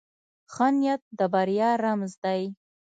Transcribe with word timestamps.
ښه 0.53 0.67
نیت 0.79 1.01
د 1.17 1.19
بریا 1.33 1.69
رمز 1.83 2.13
دی. 2.23 2.41